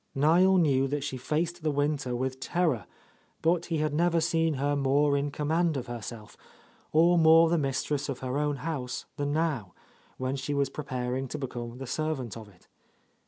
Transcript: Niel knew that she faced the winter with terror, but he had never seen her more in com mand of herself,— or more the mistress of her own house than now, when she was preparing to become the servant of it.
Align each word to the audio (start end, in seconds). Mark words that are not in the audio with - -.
Niel 0.15 0.57
knew 0.57 0.87
that 0.87 1.03
she 1.03 1.15
faced 1.15 1.61
the 1.61 1.69
winter 1.69 2.15
with 2.15 2.39
terror, 2.39 2.87
but 3.43 3.67
he 3.67 3.77
had 3.77 3.93
never 3.93 4.19
seen 4.19 4.55
her 4.55 4.75
more 4.75 5.15
in 5.15 5.29
com 5.29 5.49
mand 5.49 5.77
of 5.77 5.85
herself,— 5.85 6.35
or 6.91 7.19
more 7.19 7.51
the 7.51 7.57
mistress 7.59 8.09
of 8.09 8.17
her 8.17 8.39
own 8.39 8.55
house 8.65 9.05
than 9.17 9.31
now, 9.31 9.75
when 10.17 10.35
she 10.35 10.55
was 10.55 10.69
preparing 10.71 11.27
to 11.27 11.37
become 11.37 11.77
the 11.77 11.85
servant 11.85 12.35
of 12.35 12.49
it. 12.49 12.67